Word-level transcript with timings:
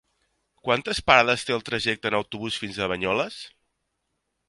Quantes 0.67 1.01
parades 1.09 1.45
té 1.49 1.55
el 1.57 1.63
trajecte 1.69 2.11
en 2.13 2.19
autobús 2.23 2.61
fins 2.65 2.81
a 2.87 2.91
Banyoles? 2.95 3.41